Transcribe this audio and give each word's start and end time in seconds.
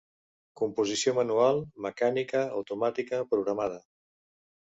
Composició 0.61 1.13
manual, 1.17 1.61
mecànica, 1.87 2.41
automàtica, 2.61 3.21
programada. 3.35 3.79